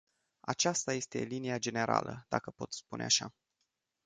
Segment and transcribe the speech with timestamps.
[0.39, 3.33] Aceasta este linia generală, dacă pot spune așa.